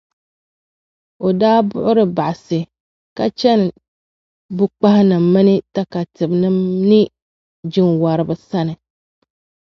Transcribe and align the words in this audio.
o 1.25 1.27
daa 1.41 1.59
buɣiri 1.69 2.03
baɣisi, 2.17 2.59
ka 3.17 3.25
chani 3.39 3.67
bukpahinim’ 4.57 5.23
mini 5.33 5.55
takatibinim’ 5.73 6.57
ni 6.89 6.99
jinwariba 7.71 8.35
sani. 8.49 8.73